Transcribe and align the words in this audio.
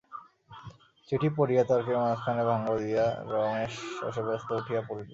চিঠি 1.09 1.29
পড়িয়া 1.37 1.63
তর্কের 1.69 1.97
মাঝখানে 2.03 2.43
ভঙ্গ 2.49 2.67
দিয়া 2.81 3.05
রমেশ 3.31 3.73
শশব্যস্তে 3.99 4.51
উঠিয়া 4.59 4.81
পড়িল। 4.87 5.09